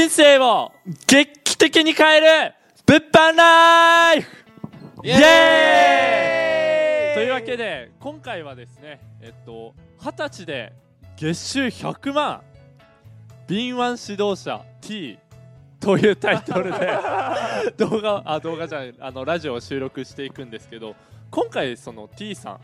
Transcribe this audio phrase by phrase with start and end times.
[0.00, 0.72] 人生を
[1.06, 2.54] 劇的に変える。
[2.86, 4.46] 物販ライフ。
[5.04, 7.14] イエーイ。
[7.16, 10.72] というわけで今回はですねえっと二十歳で
[11.18, 12.40] 月収100万。
[13.46, 15.18] 敏腕指導者 T
[15.78, 16.78] というタイトルで
[17.76, 20.96] 動画あ動画じゃないあのラジオを収録していくんですけど
[21.30, 22.60] 今回その T さん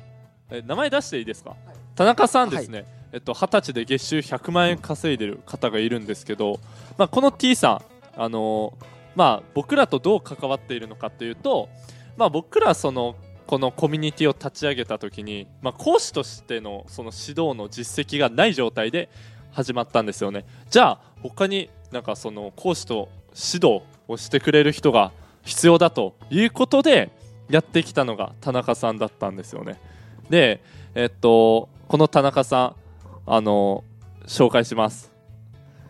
[0.48, 1.54] え名前出していいですか、
[1.96, 6.60] 田中さんですね、えっと、20歳で月収100万円稼いでる方がいるんですけど、
[6.98, 7.80] まあ、この T さ
[8.14, 8.84] ん、あのー
[9.14, 11.70] まあ、僕らとどう関わっているのかというと、
[12.18, 13.16] まあ、僕らその
[13.46, 19.08] このコミュニティを立ち上げた時に、まあ、講師としてのその指導の実績がない状態で
[19.50, 20.44] 始まったんですよね。
[20.68, 25.10] じゃあ他になんかその講師と指導をしてくれる人が
[25.42, 27.10] 必要だということで
[27.48, 29.80] やってきたのが田中さんだったんですよね。
[30.28, 30.60] で
[30.94, 32.85] えっとこの田中さん
[33.26, 33.82] あの
[34.26, 35.12] 紹介します。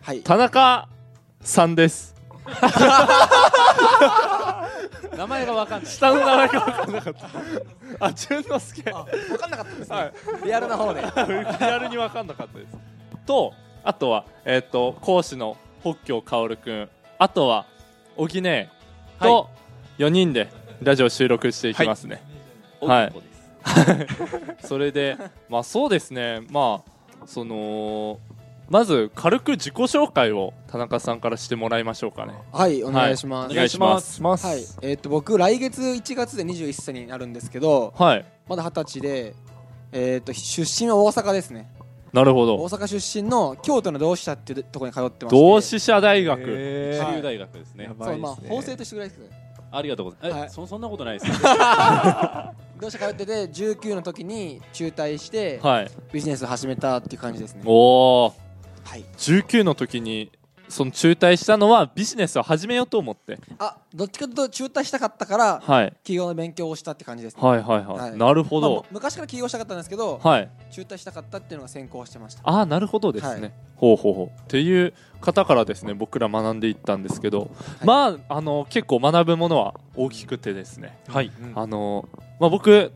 [0.01, 0.21] はい。
[0.21, 0.89] 田中
[1.41, 2.15] さんです。
[5.15, 5.91] 名前がわかんない。
[5.91, 7.29] 下の名前が分かんなかった。
[8.05, 8.91] あ淳之介。
[8.91, 9.95] あ、分かんなかったですね。
[9.95, 10.13] はい。
[10.45, 11.01] リアルな方で。
[11.01, 11.07] リ
[11.65, 12.75] アルに分かんなかったです。
[13.27, 17.65] とあとは、えっと講師の北京薫君あとは
[18.15, 18.71] 小木ね
[19.19, 19.49] と
[19.99, 20.49] 4人で
[20.81, 22.23] ラジオ収録していきますね、
[22.81, 23.07] はい。
[23.07, 23.27] 男で
[24.59, 24.67] す。
[24.67, 25.17] それで
[25.49, 26.41] まあそうですね。
[26.49, 26.96] まあ
[27.27, 28.19] その
[28.69, 32.33] まず軽く自己紹介を田中さんからしてもらいましょうかね。
[32.51, 33.51] はい、お願いします。
[33.51, 34.21] お願いします。
[34.21, 38.25] はい、えっと、僕、来月1月で21歳になるんですけど、はい。
[38.49, 39.35] まだ二十歳で、
[39.93, 41.69] えっと、出身は大阪ですね。
[42.11, 45.41] なるほ大ど阪出身の京都の同志社っていうところに通ってまして。
[45.41, 47.89] 同志社大学、一はい流大学ですね。
[47.99, 49.46] そう、まあ、法政としてぐらいですけど。
[49.71, 50.33] ありがとうございます。
[50.33, 50.47] はい。
[50.47, 51.31] えそそんなことないです。
[52.79, 55.91] 同志社通ってて、19の時に中退して、はい。
[56.13, 57.61] ビジネスを始めたっていう感じですね。
[57.65, 58.33] おお
[58.83, 59.05] はい。
[59.17, 60.31] 19の時に
[60.69, 63.39] その中退したのはビジネスを始めようと思って。
[63.57, 65.91] あ、どっちかというと中退したかったから、はい。
[66.03, 67.41] 企業の勉強をしたって感じですね。
[67.41, 68.17] はいはいはい、はい。
[68.17, 70.49] なるほまあど、昔から起業したかったんですけど、はい。
[70.71, 72.41] 中退したかったっていうのが先行してました。
[72.43, 73.53] ああなるほどですね、はい。
[73.75, 74.27] ほうほうほう。
[74.27, 77.49] っていう方からですね僕ら学んでいったんですけど、
[77.83, 81.31] まああの結構学ぶものは大きくてですね、はい。
[81.55, 82.07] あの
[82.39, 82.91] まあ僕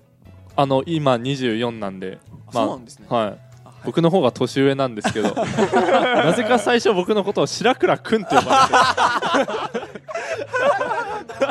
[0.56, 3.06] あの今24なんであまあそうなんですね。
[3.09, 3.51] はい
[3.84, 8.69] 僕の方が年上なんですけど なぜか最初僕のことを白倉くんって呼ば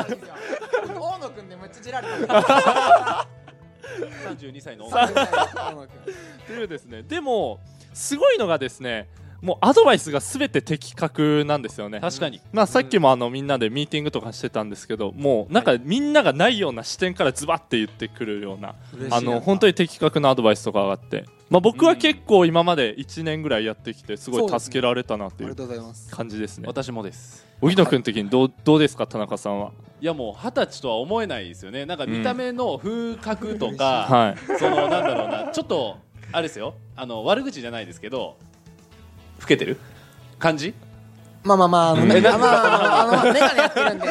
[0.07, 0.21] れて。
[0.99, 3.27] 大野くんでめっちゃじられた。
[4.29, 4.89] 32歳の。
[4.89, 5.25] 大女野
[5.75, 5.83] くん。
[5.83, 5.87] っ
[6.47, 7.03] ていうですね。
[7.03, 7.59] でも
[7.93, 9.09] すごいのがですね
[9.41, 11.99] もうアドバイスが全て的確なんですよね。
[11.99, 12.41] 確かに。
[12.53, 18.75] まあ、さっきもあのみんなでミーティングとかしてたんですけどもうなんかみんながないような視点からズバッて言ってくるような
[19.09, 25.55] あの本当に的確なアドバイスとかがあって、まあ、僕は結構今まで1年ぐらいやってきてすごい助けられたなっていう。
[26.11, 26.67] 感じですね。
[26.67, 27.47] 私もです。
[27.61, 29.71] 荻野君的にどうどうですか田中さんは？
[29.99, 31.85] いやもう二十歳とは思えないですよね。
[31.85, 34.57] なんか見た目の風格とか、はい。
[34.59, 35.51] そのなんだろうな。
[35.51, 35.97] ちょっと
[36.31, 36.75] あれですよ。
[36.95, 38.37] あの悪口じゃないですけど
[39.41, 39.77] 老けてる？
[40.39, 40.73] 感じ？
[41.43, 42.09] まあまあまあ、あの、うん。
[42.09, 44.07] ね、まあまあまあ、あの、メガネやってるんで、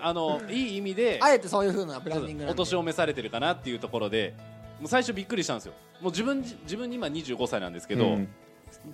[0.00, 2.46] あのいい意味であえてそういう風なブランディング。
[2.48, 4.34] お年を召されてるかなっていうところで
[4.80, 5.72] もう最初びっくりしたんですよ。
[6.00, 8.28] もう自分自分今25歳なんですけど、うん。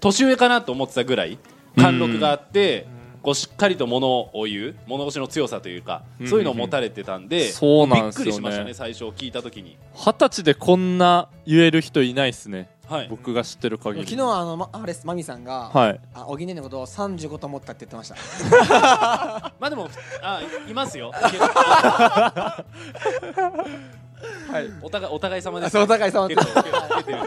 [0.00, 1.38] 年上かなと思ってたぐらい
[1.76, 2.86] 貫禄があって、
[3.22, 6.28] こうしっかりと物を言う物腰の強さというか、うん。
[6.28, 8.30] そういうのを持たれてたんで、そうなんですよね。
[8.30, 9.76] びっくりしましたね最初聞いた時に。
[9.94, 13.08] 二十歳でこんな言える人いないですねはい。
[13.08, 14.04] 僕が知ってる限り。
[14.04, 16.00] 昨日あの、ま、あれです、マミさんが、はい。
[16.12, 18.16] あ、おぎねのことを35と思ったって言ってました。
[19.60, 19.88] まあでも
[20.20, 21.12] あいますよ。
[21.14, 22.64] は
[24.60, 24.66] い。
[24.82, 26.28] お互いお互い様です、そう、お互い様。
[26.28, 26.34] と。
[26.34, 27.18] 結構結構受けてる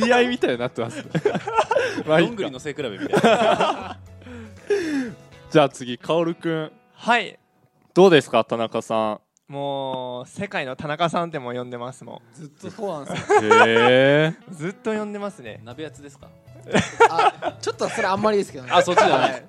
[0.00, 0.96] 言い合いみたいになってます。
[1.02, 1.04] ね
[2.04, 3.98] どんぐりの背比べみたいな。
[5.50, 6.72] じゃあ次薫くん。
[6.92, 7.38] はい。
[7.94, 13.14] どうですか田中さもう世界の田中さんっても呼んでますもずっとそうなん。
[13.14, 14.44] ですよ。
[14.50, 15.60] ずっと呼んでますね。
[15.64, 16.28] 鍋やつですか？
[17.10, 18.70] あ、ちょっとそれあんまりですけどね。
[18.72, 19.44] あそっちじゃないはい。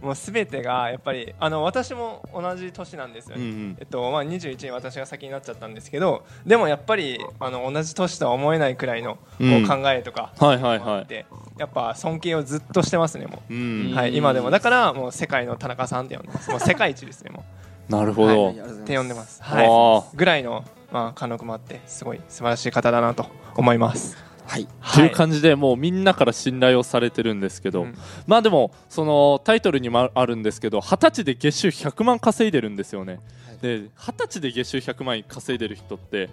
[0.00, 3.76] もう全てがやっぱりあの私も同じ年なんですよね、うんうん。
[3.78, 11.00] えっとまあ、21に私が先になっちゃったんですけどでもやっぱりあの同じ年とは思えないくらいのこううん考えとか、はいはいはい。
[11.00, 11.26] あって
[11.58, 13.54] やっぱ尊敬をずっとしてますねもう。
[13.54, 13.56] う、
[13.90, 13.92] ん。
[13.94, 14.48] はい、今でも。
[14.50, 16.50] だからもう世界の田中さんって呼んでます。
[16.50, 17.44] もう世界一ですねも
[17.90, 18.54] なるほど、っ
[18.84, 23.26] て呼んでます、あはい、ぐらいの、まあ、貫禄もあってすごい素晴らしい方だなと
[23.56, 24.16] 思います。
[24.46, 24.62] はい。
[24.62, 27.94] っていう感じでもうみんなから信頼をされてるんですけど、うん。
[28.26, 33.58] まあでもそのタイトルにもあるんですけど二十歳で月収100万稼いでるんですよね、はい。
[33.60, 36.30] で二十歳で月収100万稼いでる人って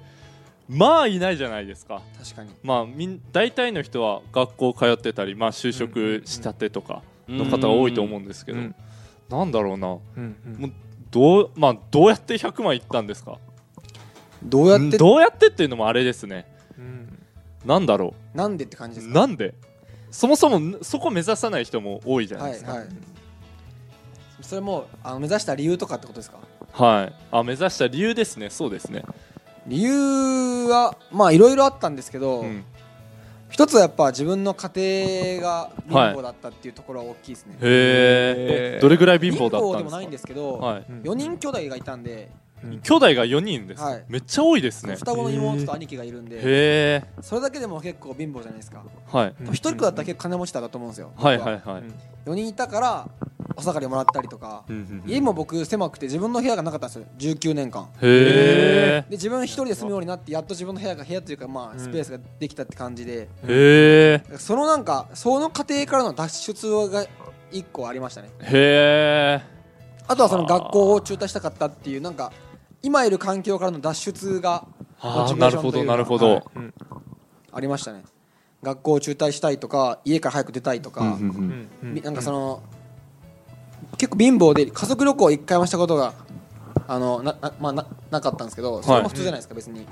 [0.68, 2.02] まあいないじゃないですか。
[2.20, 2.50] 確かに。
[2.64, 8.76] まあみん大体の人は学校通ってたり、まあ、就職したてとか、の方が多いと思うんですけど、うん。
[9.30, 9.88] なんだろうな。
[9.90, 10.62] うんうん。
[10.62, 10.72] もう
[11.12, 13.38] どうまあどうやって100万いったんですか？
[14.44, 14.98] どうやって？
[14.98, 16.46] どうやってっていうのもあれですね。
[16.78, 17.20] うん。
[17.66, 19.20] なんだろなんでって感じうですか？
[19.20, 19.54] なんで？
[20.12, 22.72] そもそもそこ目指さない人も多いじゃないですか。
[22.72, 22.90] はいはい。
[24.42, 26.38] それもあの目指した理由とかってことですか？
[26.72, 28.50] はい、あ目指した理由ですね。
[28.52, 29.04] そうですね、
[29.66, 32.64] 理由はまあいろいろあったんですけど、うん、
[33.50, 39.78] 一つはやっぱ自分の家庭が貧乏だったっていうところは大きいですね、へえどれぐらい貧乏だったんですか？
[39.78, 42.30] でもないんですけど、はい、うん4人兄弟がいたんで
[42.64, 42.80] うん。
[42.80, 44.04] 兄弟が4人です、はい。
[44.10, 44.96] めっちゃ多いですね。
[44.96, 48.84] 双子の妹と兄貴がいるんでへえそれだけでも結構貧乏じゃないですか。
[49.12, 49.36] はい。
[49.52, 51.12] 一人っ子だったら結構金持ちだと思うんですよ。
[51.16, 51.38] はい。
[51.38, 51.52] は。
[51.52, 53.08] いはい、4人いたから
[53.58, 54.64] お下がりもらったりとか。
[54.70, 55.12] うんうんうん。
[55.12, 57.06] 家も僕狭くて自分の部屋がなかったんですよ。
[57.18, 57.90] 19年間。
[58.02, 61.80] へで自分一人で住むようになってやっと自分の部屋が部屋というかまあうん。
[61.80, 67.06] スペースができたって感じで、えへそのなんかその家庭からの脱出が
[67.52, 68.30] 一個ありましたね。
[68.42, 69.58] えへえ
[70.08, 72.32] あとはその学校を中退したかったっていうなんか
[72.82, 74.66] 今いる環境からの脱出が
[75.00, 75.92] あモチベーなるほどーションというか。
[75.92, 76.44] なるほど、はい。
[77.54, 78.04] ありましたね。
[78.64, 81.94] 学校を中退したいとか家から早く出たいとか、うんうんうん。
[81.94, 82.64] みなんかその、
[83.98, 86.14] 結構貧乏で家族旅行一回もしたことが
[86.88, 89.86] あのなな,、まあ、ななかったんですけどそれも普通じゃないですか、別に。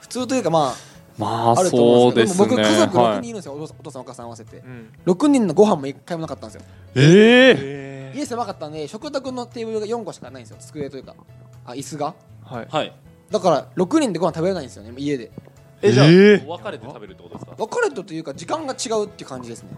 [0.00, 0.74] 普通というかま
[1.18, 4.56] まあああると思そううんですねですけどでも僕家族6はい人いるんですよ、お父さんお父さんお母さん合わせて。
[4.58, 4.92] うん。
[5.06, 6.62] 6人のご飯も一回もなかったんですよ。
[6.94, 11.14] ええ家狭かったんで食卓のテーブルが4個しかないんですよ机というか。
[11.64, 12.14] あ椅子が？
[12.44, 12.66] はい。
[12.68, 12.92] はい。
[13.30, 15.30] だから6人でご飯食べれないんですよね家で。
[15.80, 16.46] えじゃあ、えー。
[16.46, 17.52] 分かれて食べるってことですか？
[17.58, 19.70] 別れたというか時間が違うっていう感じですね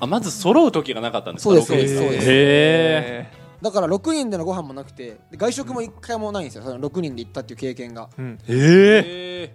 [0.00, 1.50] あまず揃う時がなかったんですか？
[1.50, 2.26] そうですそうですそうです。
[2.28, 3.28] へ
[3.62, 6.64] だから6人でのご飯もなくてで外食も1回もないんですよ。
[6.64, 8.08] その6人で行ったっていう経験が。
[8.18, 8.38] うん。
[8.48, 9.52] ええ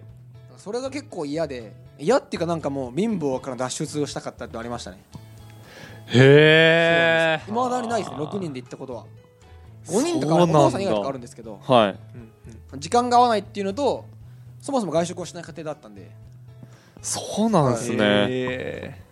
[0.56, 4.98] それが結構嫌で嫌っていうかなんかもう貧乏から脱出をしたかったってのありましたね。
[6.06, 9.04] へえいまだにないですね6人で行ったことは。
[9.86, 11.98] 5人とかお父さん以外とかあるんですけどはい。
[12.16, 12.18] う
[12.76, 14.06] ん時間が合わないっていうのと
[14.60, 16.10] そもそも外食をしない家庭だったんで。
[17.02, 19.02] そうなんですね、へ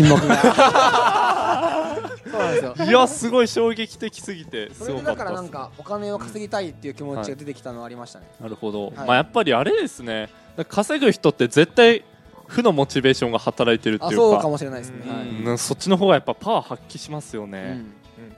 [0.00, 1.96] 沈黙が。
[2.30, 2.74] そうなんですよ。
[2.86, 8.94] いやすごい衝撃的すぎてそれですごかったっすだからなんかお金を稼ぎたいっていう気持ちが出てきたのはありましたね、なるほど、はい。
[8.96, 10.30] まあやっぱりあれですね。
[10.68, 12.04] 稼ぐ人って絶対
[12.46, 14.14] 負のモチベーションが働いてるっていうか。
[14.14, 15.16] あそうかもしれないですね、うん。
[15.16, 15.28] はい。
[15.28, 17.92] うんそっちの方がやっぱパワー発揮しますようね、ん。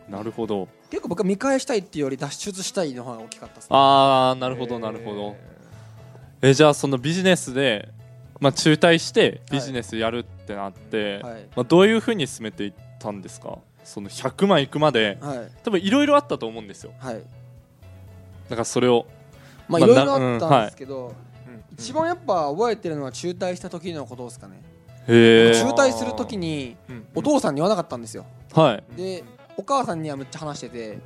[0.09, 0.69] なるほど。
[0.91, 3.69] 結構僕は見返したいっていうより脱出したいの方が大きかったですね。
[3.71, 5.37] ああなるほどなるほど。
[6.43, 7.89] えじゃあそのビジネスで、
[8.43, 11.47] まあ、中退してビジネスやるってなって、はい。
[11.55, 13.59] まあ、どういうふうに進めていったんですか？
[13.85, 15.51] その100万いくまではい。
[15.63, 16.93] 多分いろいろあったと思うんですよ。
[16.99, 17.15] はい。
[17.15, 17.21] だ
[18.51, 19.07] からそれを。
[19.69, 21.15] まあまあいろいろあったんですけど、うん
[21.73, 24.61] 一番やっぱ覚えてるのは中退した時のことですかね。
[25.09, 27.07] へえ中退する時にうん。
[27.15, 28.27] お父さんに言わなかったんですよ。
[28.53, 28.97] はい。
[28.97, 29.25] で
[29.57, 30.99] お母さんにはめっちゃ話してて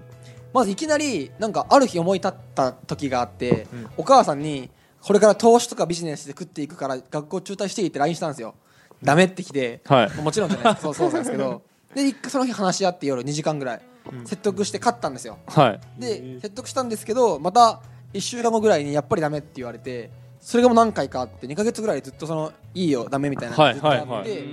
[0.53, 3.89] まずいきなりなんかある日思い立った時があって、うん。
[3.99, 4.71] お母さんに
[5.07, 8.57] これから投資とかビジネスで食っていくから学校中退していいって LINE したんですよ。
[9.05, 10.21] ダメってきてはい。
[10.21, 10.75] もちろんじゃない。
[10.75, 11.63] ですかそうそうなんですけど。
[11.95, 13.83] で一回その日話し合って夜2時間ぐらい
[14.13, 14.27] うん。
[14.27, 15.39] 説得して勝ったんですよ。
[15.47, 16.01] はい。
[16.01, 17.83] で説得したんですけどまた
[18.15, 24.45] 1週間後ぐらいにやっぱりダメって言われてそれがもう何回かあって2か月ぐらいずっとそのいいよダメみたいなはいずっとあって、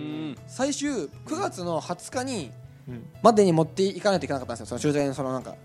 [0.45, 2.51] 最終9月の20日に
[2.87, 3.05] うん。
[3.23, 4.65] までに持っていかないといけなかったんですよ。
[4.67, 5.55] その駐在のそのなんか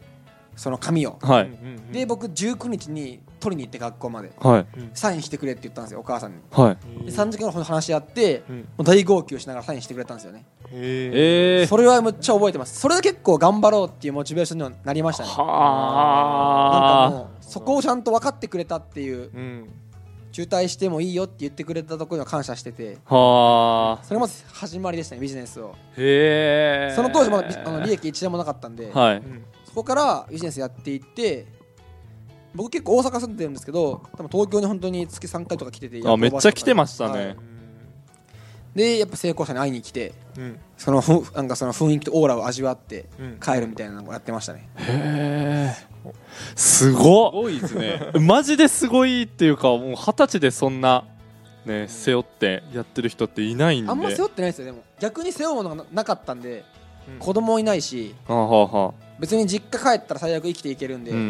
[0.58, 1.18] その紙を。
[1.22, 1.50] はい。
[1.92, 4.32] で僕19日に取りに行って学校まで。
[4.40, 4.66] はい。
[4.92, 6.38] サインしてくれって言ったんですよお母さんに。
[6.50, 7.04] はい。
[7.04, 8.56] で3時間ほど話し合ってうん。
[8.56, 10.44] もう大号泣しながらサインしてくれたんですよね。
[10.72, 12.80] へえー、それはむっちゃ覚えてます。
[12.80, 15.28] それで結構頑張ろうっていうモチベーションにはなりましたね。
[15.28, 19.30] なんかはもうそこをちゃんと分かってくれたっていう。
[19.32, 19.68] うん。
[20.32, 22.98] 中退してもいいよって言ってくれたところには感謝してて。
[23.06, 24.04] あはあ。
[24.04, 25.76] それまず始まりでしたねビジネスを。
[25.96, 28.90] へえその当時まだビあの利益一円もなかったんで。
[28.92, 29.16] はい。
[29.18, 31.46] うんそこからビジネスやっていって
[32.54, 37.26] 僕結構大阪住んでるんですけど多分東京に本当に月3回とか来ててあめっちゃ来てましたね。
[37.26, 37.36] はい。
[38.74, 40.58] でやっぱ成功者に会いに来てうん。
[40.78, 43.38] そのふなんかその雰囲気とオーラを味わってうん。
[43.40, 44.68] 帰るみたいなのをやってましたね。
[44.76, 45.86] へえ
[46.56, 47.32] すすごっ。
[47.32, 48.00] ごいですね。
[48.20, 51.04] マジですごいっていうかもう二十歳でそんな
[51.66, 53.90] ね背負ってやってる人っていないんで。
[53.90, 54.64] あんま背負ってないですよ。
[54.66, 56.64] でも逆に背負うものがななかったんでうん
[57.18, 58.14] 子供いないし
[59.18, 61.20] 別に実家帰ったら最悪生きていけるんで、ううん。
[61.20, 61.24] ん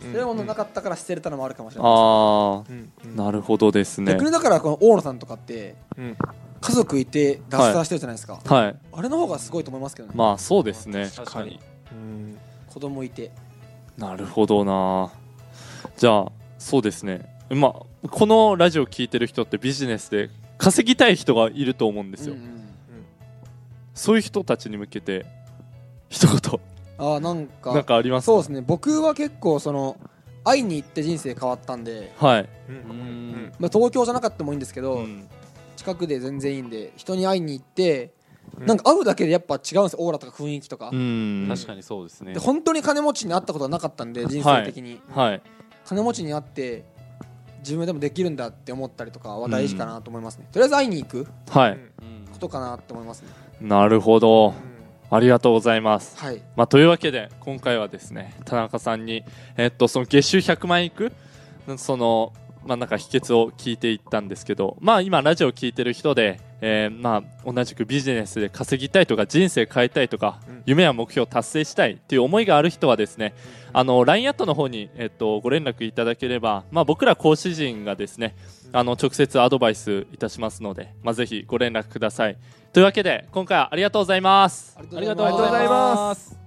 [0.00, 4.12] うん背負うものなかったから捨てれたのもあるかもしれないですああなるほどですね。
[4.12, 6.16] 逆にだからこの大野さんとかってうん。
[6.60, 8.76] 家族いて脱サラしてるじゃないですか、はい。
[8.92, 11.10] あれの方がすごいと思いますけどね、まあそうですね。
[11.14, 11.60] 確かに。
[11.92, 12.38] うん。
[12.68, 13.30] 子供いて。
[13.96, 15.10] なるほどな。
[15.96, 17.34] じゃあそうですね。
[17.50, 17.68] ま
[18.04, 22.55] あこのラジオ聞いてる人ってビジネスで稼ぎたい人がいると思うんですよ、うんうん
[23.96, 25.26] そういう人たちに向けて
[26.08, 26.36] 一言。
[26.98, 28.26] あーなんかなんかありますか？
[28.26, 28.60] そうですね。
[28.60, 29.98] 僕は結構その
[30.44, 33.52] 会いに行って人生変わったんで、はい、うん。
[33.58, 35.28] まあ、東京じゃなかったもいいんですけど、うん。
[35.76, 38.12] 近くで全然いいんで人に会いに行って、
[38.58, 38.66] うん。
[38.66, 39.98] なんか会うだけでやっぱ違うんですよ。
[40.00, 41.46] オーラとか雰囲気とか、うん。
[41.48, 42.34] 確かにそうですね。
[42.34, 45.42] で本当に金持ちに会ったことはなかったんで人生的に、はい。
[45.84, 46.84] 金持ちに会って
[47.60, 52.32] 自分でもできるんだって思ったりとかは大事かなと思いますね、とりあえず会いに行くはい、うん。
[52.32, 53.28] ことかなって思いますね
[53.60, 54.54] なるほど。
[55.08, 56.18] ありがとうございます。
[56.18, 56.42] はい。
[56.56, 59.24] まあ、というわけで今回はですね田中さんに、
[59.56, 61.12] えっと、その月収100万円いく？
[61.76, 62.32] その、
[62.64, 70.62] まあ、なんか秘訣を聞いていったんですけど、まあ、今ラジオを聞いてる人で、えーまあ、同じくビジネスで稼ぎたいとか人生変えたいとか、うん。
[70.66, 73.34] 夢や目標を達成したいっていう思いがある人はですね、
[73.72, 78.34] あの LINE アットの方に、えっと、ご連絡いただければ、まあ、僕ら講師陣がですね
[78.72, 82.36] あの直接アドバイスいたしますので、まあ、ぜひご連絡ください。
[82.72, 84.76] というわけで今回はありがとうございます。
[84.78, 86.45] ありがとうございます